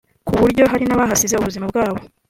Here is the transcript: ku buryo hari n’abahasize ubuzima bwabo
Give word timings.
ku 0.27 0.33
buryo 0.39 0.63
hari 0.71 0.83
n’abahasize 0.85 1.35
ubuzima 1.37 1.65
bwabo 1.71 1.99